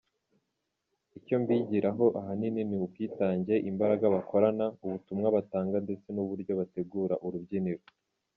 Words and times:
Icyo 1.17 1.35
mbigiraho 1.41 2.05
ahanini 2.19 2.61
ni 2.69 2.75
ubwitange, 2.85 3.55
imbaraga 3.69 4.05
bakorana, 4.15 4.65
ubutumwa 4.85 5.27
batanga 5.35 5.75
ndetse 5.85 6.07
n’uburyo 6.11 6.51
bategura 6.59 7.15
urubyiniro. 7.25 7.81